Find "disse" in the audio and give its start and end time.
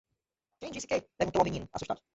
0.77-0.87